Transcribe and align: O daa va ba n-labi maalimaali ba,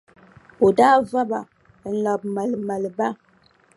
O 0.67 0.69
daa 0.77 0.97
va 1.11 1.23
ba 1.31 1.39
n-labi 1.91 2.27
maalimaali 2.35 2.89
ba, 2.97 3.07